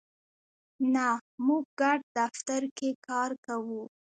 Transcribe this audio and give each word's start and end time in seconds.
نه، 0.93 1.07
موږ 1.45 1.63
ګډ 1.79 1.99
دفتر 2.17 2.61
کی 2.77 2.89
کار 3.07 3.31
کوو 3.45 3.83